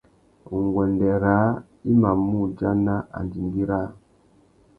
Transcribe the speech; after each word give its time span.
Nguêndê 0.63 1.11
râā 1.23 1.47
i 1.89 1.91
mà 2.01 2.11
mù 2.25 2.37
udjana 2.45 2.95
andingui 3.17 3.63
râā. 3.71 3.87